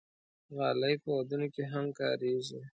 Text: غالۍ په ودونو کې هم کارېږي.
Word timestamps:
غالۍ 0.55 0.95
په 1.03 1.09
ودونو 1.17 1.47
کې 1.53 1.63
هم 1.71 1.85
کارېږي. 1.99 2.59